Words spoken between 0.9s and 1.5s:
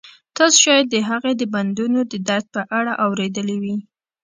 هغې د